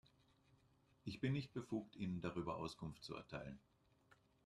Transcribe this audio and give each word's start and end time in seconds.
Ich 1.05 1.19
bin 1.21 1.31
nicht 1.33 1.53
befugt, 1.53 1.95
Ihnen 1.95 2.21
darüber 2.21 2.55
Auskunft 2.57 3.03
zu 3.03 3.13
erteilen. 3.13 3.59